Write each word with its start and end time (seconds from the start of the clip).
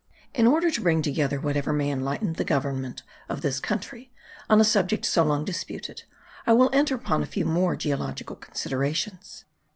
In 0.33 0.47
order 0.47 0.71
to 0.71 0.81
bring 0.81 1.03
together 1.03 1.39
whatever 1.39 1.71
may 1.71 1.91
enlighten 1.91 2.33
the 2.33 2.43
government 2.43 3.03
of 3.29 3.41
this 3.41 3.59
country 3.59 4.11
on 4.49 4.59
a 4.59 4.63
subject 4.63 5.05
so 5.05 5.23
long 5.23 5.45
disputed, 5.45 6.05
I 6.47 6.53
will 6.53 6.71
enter 6.73 6.95
upon 6.95 7.21
a 7.21 7.27
few 7.27 7.45
more 7.45 7.75
geological 7.75 8.35
considerations. 8.35 9.45